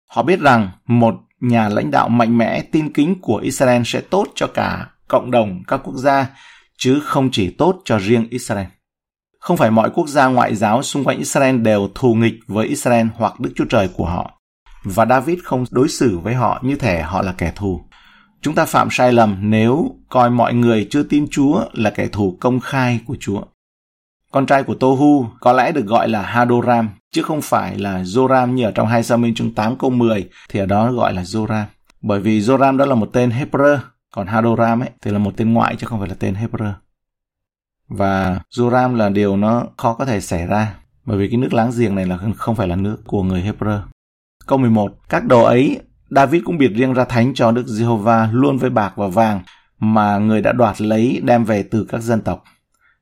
Họ 0.10 0.24
biết 0.24 0.40
rằng 0.40 0.70
một 0.88 1.16
nhà 1.40 1.70
lãnh 1.70 1.92
đạo 1.92 2.10
mạnh 2.10 2.38
mẽ 2.38 2.62
tin 2.62 2.94
kính 2.94 3.16
của 3.22 3.36
Israel 3.36 3.82
sẽ 3.86 4.02
tốt 4.02 4.28
cho 4.36 4.48
cả 4.48 4.88
cộng 5.08 5.32
đồng 5.32 5.64
các 5.68 5.82
quốc 5.84 5.96
gia, 5.96 6.28
chứ 6.78 7.00
không 7.04 7.30
chỉ 7.32 7.50
tốt 7.58 7.82
cho 7.86 8.00
riêng 8.00 8.28
Israel. 8.30 8.68
Không 9.40 9.58
phải 9.58 9.72
mọi 9.72 9.90
quốc 9.90 10.08
gia 10.08 10.28
ngoại 10.28 10.56
giáo 10.56 10.84
xung 10.84 11.04
quanh 11.04 11.18
Israel 11.18 11.58
đều 11.58 11.90
thù 11.96 12.14
nghịch 12.14 12.36
với 12.48 12.68
Israel 12.68 13.08
hoặc 13.16 13.40
Đức 13.40 13.52
Chúa 13.56 13.66
Trời 13.70 13.90
của 13.96 14.06
họ. 14.06 14.42
Và 14.84 15.06
David 15.06 15.40
không 15.44 15.66
đối 15.72 15.90
xử 15.90 16.18
với 16.18 16.34
họ 16.34 16.60
như 16.64 16.76
thể 16.76 17.02
họ 17.02 17.22
là 17.22 17.34
kẻ 17.38 17.52
thù. 17.56 17.89
Chúng 18.42 18.56
ta 18.56 18.66
phạm 18.66 18.88
sai 18.92 19.14
lầm 19.14 19.38
nếu 19.42 19.96
coi 20.10 20.30
mọi 20.30 20.54
người 20.54 20.88
chưa 20.90 21.04
tin 21.04 21.28
Chúa 21.32 21.66
là 21.74 21.90
kẻ 21.90 22.08
thù 22.08 22.38
công 22.40 22.60
khai 22.60 23.00
của 23.06 23.18
Chúa. 23.20 23.42
Con 24.32 24.46
trai 24.46 24.64
của 24.64 24.76
Tohu 24.76 25.26
có 25.40 25.54
lẽ 25.54 25.72
được 25.72 25.86
gọi 25.86 26.10
là 26.10 26.22
Hadoram, 26.22 26.90
chứ 27.12 27.22
không 27.22 27.42
phải 27.42 27.78
là 27.78 28.02
Joram 28.02 28.54
như 28.54 28.66
ở 28.66 28.72
trong 28.72 28.88
2 28.88 29.04
Samuel 29.04 29.34
chương 29.36 29.54
8 29.54 29.78
câu 29.78 29.90
10 29.90 30.30
thì 30.50 30.60
ở 30.60 30.66
đó 30.66 30.92
gọi 30.92 31.14
là 31.14 31.24
Joram. 31.24 31.66
Bởi 32.02 32.20
vì 32.20 32.40
Joram 32.40 32.78
đó 32.78 32.86
là 32.86 32.96
một 32.96 33.10
tên 33.14 33.30
Hebrew, 33.30 33.78
còn 34.12 34.28
Hadoram 34.28 34.80
ấy 34.80 34.90
thì 35.02 35.12
là 35.12 35.20
một 35.20 35.32
tên 35.38 35.54
ngoại 35.54 35.76
chứ 35.76 35.88
không 35.88 36.00
phải 36.00 36.10
là 36.10 36.16
tên 36.20 36.34
Hebrew. 36.34 36.72
Và 37.88 38.40
Joram 38.52 38.96
là 38.96 39.10
điều 39.10 39.38
nó 39.38 39.64
khó 39.78 39.94
có 39.94 40.06
thể 40.06 40.22
xảy 40.22 40.48
ra, 40.48 40.76
bởi 41.06 41.18
vì 41.18 41.28
cái 41.28 41.38
nước 41.38 41.54
láng 41.54 41.72
giềng 41.78 41.96
này 41.96 42.06
là 42.06 42.20
không 42.36 42.56
phải 42.56 42.68
là 42.68 42.76
nước 42.76 42.98
của 43.06 43.24
người 43.24 43.42
Hebrew. 43.42 43.80
Câu 44.48 44.58
11. 44.58 44.92
Các 45.10 45.26
đồ 45.26 45.44
ấy 45.44 45.80
David 46.10 46.44
cũng 46.46 46.58
biệt 46.58 46.72
riêng 46.76 46.94
ra 46.94 47.06
thánh 47.06 47.34
cho 47.34 47.52
Đức 47.52 47.68
Giê-hô-va 47.68 48.30
luôn 48.32 48.58
với 48.58 48.70
bạc 48.70 48.94
và 48.96 49.08
vàng 49.08 49.42
mà 49.80 50.18
người 50.18 50.42
đã 50.42 50.52
đoạt 50.52 50.82
lấy 50.82 51.22
đem 51.24 51.46
về 51.46 51.64
từ 51.64 51.86
các 51.90 52.02
dân 52.02 52.22
tộc. 52.22 52.44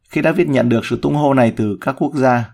Khi 0.09 0.21
David 0.21 0.47
nhận 0.47 0.69
được 0.69 0.85
sự 0.85 0.99
tung 1.01 1.15
hô 1.15 1.33
này 1.33 1.53
từ 1.55 1.77
các 1.81 1.95
quốc 1.99 2.15
gia, 2.15 2.49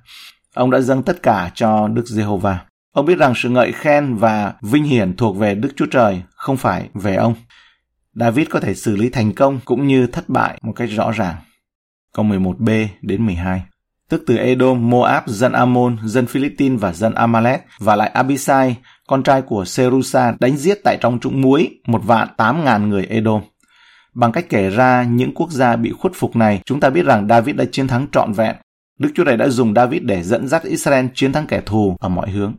ông 0.53 0.71
đã 0.71 0.79
dâng 0.79 1.03
tất 1.03 1.23
cả 1.23 1.51
cho 1.55 1.87
Đức 1.87 2.07
Giê-hô-va. 2.07 2.59
Ông 2.93 3.05
biết 3.05 3.17
rằng 3.17 3.33
sự 3.35 3.49
ngợi 3.49 3.71
khen 3.71 4.15
và 4.15 4.53
vinh 4.61 4.83
hiển 4.83 5.15
thuộc 5.15 5.37
về 5.37 5.55
Đức 5.55 5.69
Chúa 5.75 5.85
Trời, 5.91 6.21
không 6.35 6.57
phải 6.57 6.89
về 6.93 7.15
ông. 7.15 7.35
David 8.13 8.47
có 8.49 8.59
thể 8.59 8.75
xử 8.75 8.95
lý 8.95 9.09
thành 9.09 9.33
công 9.33 9.59
cũng 9.65 9.87
như 9.87 10.07
thất 10.07 10.29
bại 10.29 10.59
một 10.61 10.73
cách 10.75 10.89
rõ 10.91 11.11
ràng. 11.11 11.35
Câu 12.13 12.25
11b 12.25 12.87
đến 13.01 13.25
12 13.25 13.63
tức 14.09 14.23
từ 14.27 14.37
Edom, 14.37 14.89
Moab, 14.89 15.23
dân 15.27 15.51
Ammon, 15.51 15.97
dân 16.03 16.25
Philippines 16.25 16.81
và 16.81 16.93
dân 16.93 17.13
Amalek, 17.13 17.65
và 17.79 17.95
lại 17.95 18.09
Abisai, 18.09 18.77
con 19.07 19.23
trai 19.23 19.41
của 19.41 19.65
Serusa 19.65 20.33
đánh 20.39 20.57
giết 20.57 20.79
tại 20.83 20.97
trong 21.01 21.19
trũng 21.19 21.41
muối 21.41 21.69
một 21.87 22.01
vạn 22.05 22.27
tám 22.37 22.65
ngàn 22.65 22.89
người 22.89 23.05
Edom. 23.05 23.41
Bằng 24.13 24.31
cách 24.31 24.45
kể 24.49 24.69
ra 24.69 25.03
những 25.03 25.33
quốc 25.33 25.51
gia 25.51 25.75
bị 25.75 25.91
khuất 25.91 26.13
phục 26.15 26.35
này, 26.35 26.61
chúng 26.65 26.79
ta 26.79 26.89
biết 26.89 27.05
rằng 27.05 27.27
David 27.27 27.55
đã 27.55 27.65
chiến 27.71 27.87
thắng 27.87 28.07
trọn 28.11 28.33
vẹn. 28.33 28.55
Đức 28.99 29.09
Chúa 29.15 29.23
Trời 29.23 29.37
đã 29.37 29.49
dùng 29.49 29.73
David 29.73 30.01
để 30.03 30.23
dẫn 30.23 30.47
dắt 30.47 30.63
Israel 30.63 31.05
chiến 31.15 31.33
thắng 31.33 31.47
kẻ 31.47 31.61
thù 31.65 31.95
ở 31.99 32.09
mọi 32.09 32.29
hướng. 32.29 32.53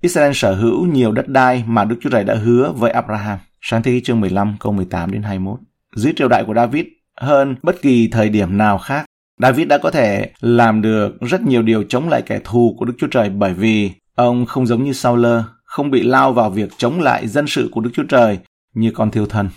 Israel 0.00 0.32
sở 0.34 0.54
hữu 0.54 0.86
nhiều 0.86 1.12
đất 1.12 1.28
đai 1.28 1.64
mà 1.66 1.84
Đức 1.84 1.96
Chúa 2.00 2.10
Trời 2.10 2.24
đã 2.24 2.34
hứa 2.34 2.72
với 2.72 2.90
Abraham. 2.90 3.38
Sáng 3.60 3.82
thế 3.82 4.00
chương 4.04 4.20
15 4.20 4.56
câu 4.60 4.72
18 4.72 5.10
đến 5.10 5.22
21. 5.22 5.58
Dưới 5.96 6.12
triều 6.16 6.28
đại 6.28 6.44
của 6.46 6.54
David, 6.54 6.84
hơn 7.20 7.56
bất 7.62 7.82
kỳ 7.82 8.08
thời 8.12 8.28
điểm 8.28 8.58
nào 8.58 8.78
khác, 8.78 9.05
David 9.38 9.68
đã 9.68 9.78
có 9.78 9.90
thể 9.90 10.30
làm 10.40 10.82
được 10.82 11.20
rất 11.20 11.42
nhiều 11.42 11.62
điều 11.62 11.82
chống 11.82 12.08
lại 12.08 12.22
kẻ 12.22 12.40
thù 12.44 12.74
của 12.78 12.84
Đức 12.84 12.94
Chúa 12.98 13.08
Trời 13.10 13.30
bởi 13.30 13.54
vì 13.54 13.90
ông 14.14 14.46
không 14.46 14.66
giống 14.66 14.84
như 14.84 14.92
Saul, 14.92 15.26
không 15.64 15.90
bị 15.90 16.02
lao 16.02 16.32
vào 16.32 16.50
việc 16.50 16.70
chống 16.76 17.00
lại 17.00 17.28
dân 17.28 17.46
sự 17.48 17.68
của 17.72 17.80
Đức 17.80 17.90
Chúa 17.94 18.04
Trời 18.08 18.38
như 18.74 18.90
con 18.94 19.10
thiêu 19.10 19.26
thân. 19.26 19.48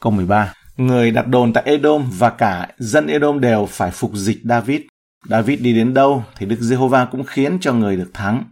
Câu 0.00 0.12
13 0.12 0.52
Người 0.76 1.10
đặt 1.10 1.26
đồn 1.28 1.52
tại 1.52 1.64
Edom 1.66 2.10
và 2.18 2.30
cả 2.30 2.68
dân 2.78 3.06
Edom 3.06 3.40
đều 3.40 3.66
phải 3.66 3.90
phục 3.90 4.14
dịch 4.14 4.40
David. 4.44 4.80
David 5.28 5.60
đi 5.60 5.74
đến 5.74 5.94
đâu 5.94 6.24
thì 6.36 6.46
Đức 6.46 6.60
Giê-hô-va 6.60 7.04
cũng 7.04 7.24
khiến 7.24 7.58
cho 7.60 7.72
người 7.72 7.96
được 7.96 8.10
thắng. 8.14 8.44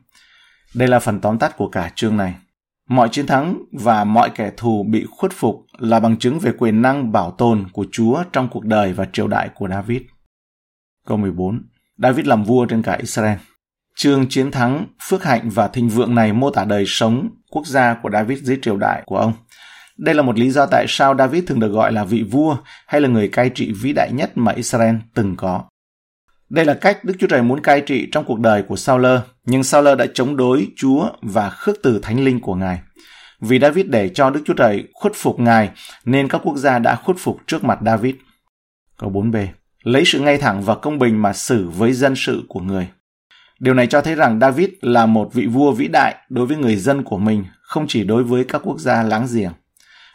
Đây 0.74 0.88
là 0.88 0.98
phần 0.98 1.20
tóm 1.20 1.38
tắt 1.38 1.56
của 1.56 1.68
cả 1.68 1.92
chương 1.94 2.16
này. 2.16 2.34
Mọi 2.88 3.08
chiến 3.08 3.26
thắng 3.26 3.62
và 3.72 4.04
mọi 4.04 4.30
kẻ 4.30 4.52
thù 4.56 4.82
bị 4.82 5.06
khuất 5.10 5.32
phục 5.32 5.64
là 5.78 6.00
bằng 6.00 6.16
chứng 6.16 6.38
về 6.38 6.52
quyền 6.58 6.82
năng 6.82 7.12
bảo 7.12 7.30
tồn 7.30 7.64
của 7.72 7.86
Chúa 7.92 8.22
trong 8.32 8.48
cuộc 8.48 8.64
đời 8.64 8.92
và 8.92 9.06
triều 9.12 9.28
đại 9.28 9.48
của 9.54 9.68
David. 9.68 10.02
Câu 11.06 11.16
14. 11.16 11.62
David 11.98 12.26
làm 12.26 12.44
vua 12.44 12.66
trên 12.66 12.82
cả 12.82 12.96
Israel. 13.00 13.38
Chương 13.96 14.26
chiến 14.28 14.50
thắng, 14.50 14.86
phước 15.02 15.24
hạnh 15.24 15.50
và 15.50 15.68
thịnh 15.68 15.88
vượng 15.88 16.14
này 16.14 16.32
mô 16.32 16.50
tả 16.50 16.64
đời 16.64 16.84
sống 16.86 17.28
quốc 17.50 17.66
gia 17.66 17.94
của 17.94 18.10
David 18.10 18.42
dưới 18.42 18.58
triều 18.62 18.76
đại 18.76 19.02
của 19.06 19.16
ông. 19.16 19.32
Đây 19.98 20.14
là 20.14 20.22
một 20.22 20.38
lý 20.38 20.50
do 20.50 20.66
tại 20.66 20.84
sao 20.88 21.16
David 21.18 21.44
thường 21.46 21.60
được 21.60 21.72
gọi 21.72 21.92
là 21.92 22.04
vị 22.04 22.22
vua 22.22 22.56
hay 22.86 23.00
là 23.00 23.08
người 23.08 23.28
cai 23.28 23.50
trị 23.54 23.72
vĩ 23.82 23.92
đại 23.92 24.10
nhất 24.12 24.30
mà 24.34 24.52
Israel 24.52 24.96
từng 25.14 25.36
có. 25.36 25.64
Đây 26.50 26.64
là 26.64 26.74
cách 26.74 27.04
Đức 27.04 27.14
Chúa 27.18 27.26
Trời 27.26 27.42
muốn 27.42 27.62
cai 27.62 27.80
trị 27.80 28.08
trong 28.12 28.24
cuộc 28.24 28.40
đời 28.40 28.62
của 28.62 28.76
Saul, 28.76 29.06
nhưng 29.44 29.64
Saul 29.64 29.88
đã 29.98 30.06
chống 30.14 30.36
đối 30.36 30.68
Chúa 30.76 31.10
và 31.22 31.50
khước 31.50 31.76
từ 31.82 31.98
thánh 32.02 32.24
linh 32.24 32.40
của 32.40 32.54
Ngài. 32.54 32.80
Vì 33.40 33.58
David 33.58 33.86
để 33.86 34.08
cho 34.08 34.30
Đức 34.30 34.42
Chúa 34.44 34.54
Trời 34.54 34.88
khuất 34.92 35.12
phục 35.16 35.40
Ngài, 35.40 35.70
nên 36.04 36.28
các 36.28 36.40
quốc 36.44 36.56
gia 36.56 36.78
đã 36.78 36.96
khuất 36.96 37.16
phục 37.20 37.38
trước 37.46 37.64
mặt 37.64 37.78
David. 37.84 38.14
Câu 38.98 39.10
4b. 39.10 39.46
Lấy 39.82 40.04
sự 40.04 40.20
ngay 40.20 40.38
thẳng 40.38 40.62
và 40.62 40.74
công 40.74 40.98
bình 40.98 41.22
mà 41.22 41.32
xử 41.32 41.68
với 41.68 41.92
dân 41.92 42.14
sự 42.16 42.42
của 42.48 42.60
người. 42.60 42.88
Điều 43.60 43.74
này 43.74 43.86
cho 43.86 44.00
thấy 44.00 44.14
rằng 44.14 44.40
David 44.40 44.68
là 44.80 45.06
một 45.06 45.30
vị 45.32 45.46
vua 45.46 45.72
vĩ 45.72 45.88
đại 45.88 46.16
đối 46.28 46.46
với 46.46 46.56
người 46.56 46.76
dân 46.76 47.02
của 47.02 47.18
mình, 47.18 47.44
không 47.62 47.86
chỉ 47.88 48.04
đối 48.04 48.24
với 48.24 48.44
các 48.44 48.62
quốc 48.64 48.78
gia 48.78 49.02
láng 49.02 49.26
giềng. 49.34 49.52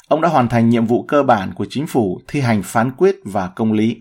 Ông 0.07 0.21
đã 0.21 0.29
hoàn 0.29 0.49
thành 0.49 0.69
nhiệm 0.69 0.85
vụ 0.85 1.03
cơ 1.03 1.23
bản 1.23 1.53
của 1.53 1.65
chính 1.69 1.87
phủ 1.87 2.21
thi 2.27 2.41
hành 2.41 2.63
phán 2.63 2.91
quyết 2.91 3.15
và 3.23 3.47
công 3.47 3.73
lý. 3.73 3.97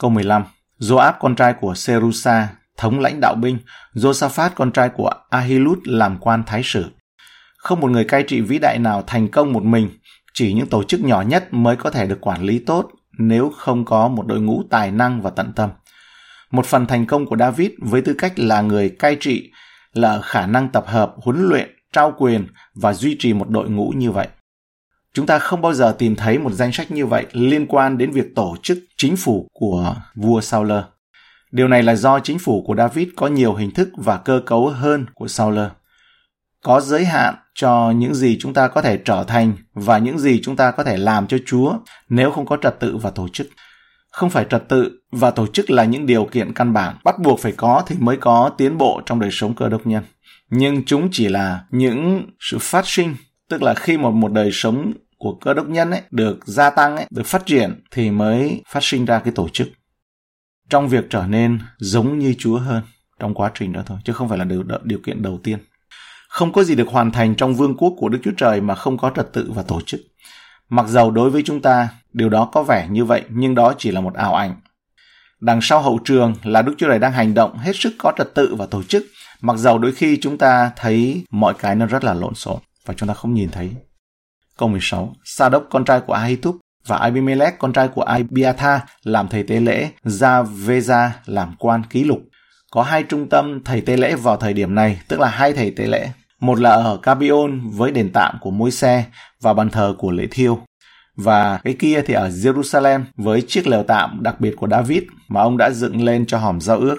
Câu 0.00 0.10
15. 0.10 0.44
Joab 0.80 1.12
con 1.20 1.34
trai 1.34 1.54
của 1.60 1.74
Serusa, 1.74 2.48
thống 2.76 3.00
lãnh 3.00 3.20
đạo 3.20 3.34
binh, 3.34 3.58
Josaphat 3.94 4.50
con 4.54 4.72
trai 4.72 4.88
của 4.88 5.10
Ahilut 5.30 5.78
làm 5.84 6.18
quan 6.18 6.42
thái 6.46 6.60
sử. 6.64 6.84
Không 7.56 7.80
một 7.80 7.90
người 7.90 8.04
cai 8.04 8.22
trị 8.22 8.40
vĩ 8.40 8.58
đại 8.58 8.78
nào 8.78 9.04
thành 9.06 9.28
công 9.28 9.52
một 9.52 9.64
mình, 9.64 9.90
chỉ 10.34 10.52
những 10.52 10.66
tổ 10.66 10.82
chức 10.82 11.00
nhỏ 11.00 11.22
nhất 11.22 11.48
mới 11.50 11.76
có 11.76 11.90
thể 11.90 12.06
được 12.06 12.20
quản 12.20 12.42
lý 12.42 12.58
tốt 12.58 12.90
nếu 13.18 13.50
không 13.56 13.84
có 13.84 14.08
một 14.08 14.26
đội 14.26 14.40
ngũ 14.40 14.62
tài 14.70 14.90
năng 14.90 15.22
và 15.22 15.30
tận 15.30 15.52
tâm. 15.56 15.70
Một 16.50 16.66
phần 16.66 16.86
thành 16.86 17.06
công 17.06 17.26
của 17.26 17.36
David 17.36 17.70
với 17.78 18.02
tư 18.02 18.14
cách 18.18 18.32
là 18.36 18.60
người 18.60 18.88
cai 18.88 19.16
trị 19.20 19.50
là 19.92 20.20
khả 20.20 20.46
năng 20.46 20.68
tập 20.68 20.84
hợp, 20.86 21.14
huấn 21.16 21.48
luyện, 21.48 21.68
trao 21.92 22.14
quyền 22.18 22.46
và 22.74 22.92
duy 22.92 23.16
trì 23.18 23.32
một 23.32 23.48
đội 23.48 23.70
ngũ 23.70 23.92
như 23.96 24.10
vậy. 24.10 24.28
Chúng 25.14 25.26
ta 25.26 25.38
không 25.38 25.60
bao 25.60 25.74
giờ 25.74 25.94
tìm 25.98 26.16
thấy 26.16 26.38
một 26.38 26.52
danh 26.52 26.72
sách 26.72 26.90
như 26.90 27.06
vậy 27.06 27.26
liên 27.32 27.66
quan 27.66 27.98
đến 27.98 28.10
việc 28.10 28.34
tổ 28.34 28.56
chức 28.62 28.78
chính 28.96 29.16
phủ 29.16 29.48
của 29.52 29.96
vua 30.14 30.40
Saul. 30.40 30.72
Điều 31.52 31.68
này 31.68 31.82
là 31.82 31.94
do 31.94 32.20
chính 32.20 32.38
phủ 32.38 32.64
của 32.66 32.74
David 32.74 33.08
có 33.16 33.26
nhiều 33.26 33.54
hình 33.54 33.70
thức 33.70 33.88
và 33.96 34.16
cơ 34.16 34.42
cấu 34.46 34.68
hơn 34.68 35.06
của 35.14 35.28
Sauler. 35.28 35.68
Có 36.62 36.80
giới 36.80 37.04
hạn 37.04 37.34
cho 37.54 37.92
những 37.96 38.14
gì 38.14 38.36
chúng 38.40 38.54
ta 38.54 38.68
có 38.68 38.82
thể 38.82 38.98
trở 39.04 39.24
thành 39.24 39.52
và 39.74 39.98
những 39.98 40.18
gì 40.18 40.40
chúng 40.42 40.56
ta 40.56 40.70
có 40.70 40.84
thể 40.84 40.96
làm 40.96 41.26
cho 41.26 41.36
Chúa 41.46 41.74
nếu 42.08 42.30
không 42.30 42.46
có 42.46 42.56
trật 42.62 42.80
tự 42.80 42.96
và 42.96 43.10
tổ 43.10 43.28
chức. 43.28 43.46
Không 44.10 44.30
phải 44.30 44.46
trật 44.50 44.68
tự 44.68 45.00
và 45.12 45.30
tổ 45.30 45.46
chức 45.46 45.70
là 45.70 45.84
những 45.84 46.06
điều 46.06 46.24
kiện 46.24 46.52
căn 46.52 46.72
bản 46.72 46.96
bắt 47.04 47.18
buộc 47.18 47.40
phải 47.40 47.52
có 47.52 47.82
thì 47.86 47.96
mới 47.98 48.16
có 48.16 48.50
tiến 48.58 48.78
bộ 48.78 49.00
trong 49.06 49.20
đời 49.20 49.30
sống 49.32 49.54
cơ 49.54 49.68
đốc 49.68 49.86
nhân. 49.86 50.04
Nhưng 50.50 50.84
chúng 50.84 51.08
chỉ 51.12 51.28
là 51.28 51.64
những 51.70 52.26
sự 52.40 52.58
phát 52.60 52.86
sinh 52.86 53.16
tức 53.48 53.62
là 53.62 53.74
khi 53.74 53.96
một 53.96 54.10
một 54.10 54.32
đời 54.32 54.50
sống 54.52 54.92
của 55.18 55.34
cơ 55.40 55.54
đốc 55.54 55.68
nhân 55.68 55.90
ấy 55.90 56.02
được 56.10 56.46
gia 56.46 56.70
tăng 56.70 56.96
ấy, 56.96 57.06
được 57.10 57.26
phát 57.26 57.46
triển 57.46 57.82
thì 57.90 58.10
mới 58.10 58.62
phát 58.68 58.84
sinh 58.84 59.04
ra 59.04 59.18
cái 59.18 59.32
tổ 59.36 59.48
chức 59.48 59.68
trong 60.70 60.88
việc 60.88 61.04
trở 61.10 61.26
nên 61.28 61.58
giống 61.78 62.18
như 62.18 62.34
Chúa 62.38 62.58
hơn 62.58 62.82
trong 63.18 63.34
quá 63.34 63.50
trình 63.54 63.72
đó 63.72 63.82
thôi 63.86 63.98
chứ 64.04 64.12
không 64.12 64.28
phải 64.28 64.38
là 64.38 64.44
điều, 64.44 64.64
điều 64.84 64.98
kiện 64.98 65.22
đầu 65.22 65.40
tiên 65.42 65.58
không 66.32 66.52
có 66.52 66.64
gì 66.64 66.74
được 66.74 66.88
hoàn 66.88 67.10
thành 67.10 67.34
trong 67.34 67.54
vương 67.54 67.76
quốc 67.76 67.94
của 67.98 68.08
Đức 68.08 68.18
Chúa 68.24 68.30
Trời 68.36 68.60
mà 68.60 68.74
không 68.74 68.98
có 68.98 69.10
trật 69.16 69.32
tự 69.32 69.52
và 69.54 69.62
tổ 69.62 69.80
chức. 69.86 70.00
Mặc 70.68 70.86
dầu 70.88 71.10
đối 71.10 71.30
với 71.30 71.42
chúng 71.42 71.62
ta, 71.62 71.88
điều 72.12 72.28
đó 72.28 72.48
có 72.52 72.62
vẻ 72.62 72.88
như 72.90 73.04
vậy, 73.04 73.22
nhưng 73.28 73.54
đó 73.54 73.74
chỉ 73.78 73.90
là 73.90 74.00
một 74.00 74.14
ảo 74.14 74.34
ảnh. 74.34 74.54
Đằng 75.40 75.60
sau 75.62 75.82
hậu 75.82 75.98
trường 76.04 76.34
là 76.42 76.62
Đức 76.62 76.74
Chúa 76.78 76.88
Trời 76.88 76.98
đang 76.98 77.12
hành 77.12 77.34
động 77.34 77.58
hết 77.58 77.72
sức 77.74 77.92
có 77.98 78.12
trật 78.18 78.34
tự 78.34 78.54
và 78.54 78.66
tổ 78.66 78.82
chức, 78.82 79.06
mặc 79.40 79.56
dầu 79.56 79.78
đôi 79.78 79.92
khi 79.92 80.18
chúng 80.20 80.38
ta 80.38 80.70
thấy 80.76 81.24
mọi 81.30 81.54
cái 81.54 81.74
nó 81.74 81.86
rất 81.86 82.04
là 82.04 82.14
lộn 82.14 82.34
xộn 82.34 82.58
và 82.86 82.94
chúng 82.94 83.08
ta 83.08 83.14
không 83.14 83.34
nhìn 83.34 83.48
thấy. 83.50 83.70
Câu 84.58 84.68
16. 84.68 85.14
Sa 85.24 85.48
đốc 85.48 85.64
con 85.70 85.84
trai 85.84 86.00
của 86.00 86.12
Ahitub 86.12 86.56
và 86.86 86.96
Abimelech 86.96 87.58
con 87.58 87.72
trai 87.72 87.88
của 87.88 88.02
Abiatha 88.02 88.80
làm 89.02 89.28
thầy 89.28 89.42
tế 89.42 89.60
lễ, 89.60 89.90
javeza 90.04 91.10
làm 91.26 91.54
quan 91.58 91.82
ký 91.90 92.04
lục. 92.04 92.20
Có 92.70 92.82
hai 92.82 93.02
trung 93.02 93.28
tâm 93.28 93.64
thầy 93.64 93.80
tế 93.80 93.96
lễ 93.96 94.14
vào 94.14 94.36
thời 94.36 94.52
điểm 94.52 94.74
này, 94.74 95.00
tức 95.08 95.20
là 95.20 95.28
hai 95.28 95.52
thầy 95.52 95.70
tế 95.70 95.86
lễ. 95.86 96.08
Một 96.42 96.60
là 96.60 96.70
ở 96.70 96.96
Cabion 96.96 97.70
với 97.70 97.90
đền 97.90 98.10
tạm 98.12 98.38
của 98.40 98.50
môi 98.50 98.70
xe 98.70 99.04
và 99.40 99.54
bàn 99.54 99.70
thờ 99.70 99.94
của 99.98 100.10
lễ 100.10 100.26
thiêu. 100.30 100.58
Và 101.16 101.60
cái 101.64 101.76
kia 101.78 102.02
thì 102.06 102.14
ở 102.14 102.28
Jerusalem 102.28 103.04
với 103.16 103.42
chiếc 103.48 103.66
lều 103.66 103.82
tạm 103.82 104.22
đặc 104.22 104.40
biệt 104.40 104.54
của 104.56 104.68
David 104.68 105.02
mà 105.28 105.40
ông 105.40 105.56
đã 105.56 105.70
dựng 105.70 106.04
lên 106.04 106.26
cho 106.26 106.38
hòm 106.38 106.60
giao 106.60 106.78
ước. 106.78 106.96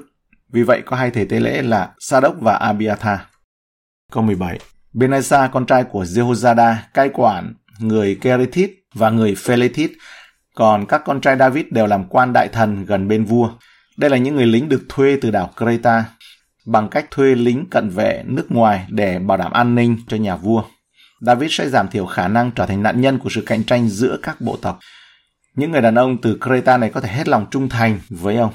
Vì 0.51 0.63
vậy 0.63 0.81
có 0.85 0.95
hai 0.95 1.11
thầy 1.11 1.25
tế 1.25 1.39
lễ 1.39 1.61
là 1.61 1.89
Sadok 1.99 2.35
và 2.41 2.55
Abiathar. 2.55 3.19
Câu 4.11 4.23
17 4.23 4.59
Benaisa 4.93 5.47
con 5.47 5.65
trai 5.65 5.83
của 5.83 6.03
Jehozada 6.03 6.75
cai 6.93 7.09
quản 7.13 7.53
người 7.79 8.15
Kerethit 8.21 8.71
và 8.93 9.09
người 9.09 9.35
Phelethit, 9.35 9.91
còn 10.55 10.85
các 10.85 11.01
con 11.05 11.21
trai 11.21 11.37
David 11.37 11.65
đều 11.71 11.87
làm 11.87 12.05
quan 12.05 12.33
đại 12.33 12.47
thần 12.47 12.85
gần 12.85 13.07
bên 13.07 13.25
vua. 13.25 13.49
Đây 13.97 14.09
là 14.09 14.17
những 14.17 14.35
người 14.35 14.45
lính 14.45 14.69
được 14.69 14.83
thuê 14.89 15.17
từ 15.21 15.31
đảo 15.31 15.51
Creta 15.57 16.05
bằng 16.65 16.89
cách 16.89 17.11
thuê 17.11 17.35
lính 17.35 17.65
cận 17.71 17.89
vệ 17.89 18.23
nước 18.25 18.51
ngoài 18.51 18.85
để 18.89 19.19
bảo 19.19 19.37
đảm 19.37 19.51
an 19.51 19.75
ninh 19.75 19.97
cho 20.07 20.17
nhà 20.17 20.35
vua. 20.35 20.63
David 21.21 21.51
sẽ 21.51 21.69
giảm 21.69 21.87
thiểu 21.87 22.05
khả 22.05 22.27
năng 22.27 22.51
trở 22.51 22.65
thành 22.65 22.83
nạn 22.83 23.01
nhân 23.01 23.19
của 23.19 23.29
sự 23.29 23.43
cạnh 23.45 23.63
tranh 23.63 23.89
giữa 23.89 24.17
các 24.23 24.41
bộ 24.41 24.57
tộc. 24.61 24.79
Những 25.55 25.71
người 25.71 25.81
đàn 25.81 25.95
ông 25.95 26.17
từ 26.21 26.37
Creta 26.41 26.77
này 26.77 26.89
có 26.89 27.01
thể 27.01 27.09
hết 27.09 27.27
lòng 27.27 27.45
trung 27.51 27.69
thành 27.69 27.99
với 28.09 28.37
ông. 28.37 28.53